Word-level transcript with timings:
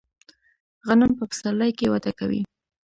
غنم 0.87 1.11
په 1.19 1.23
پسرلي 1.29 1.71
کې 1.77 1.91
وده 1.93 2.11
کوي. 2.19 2.41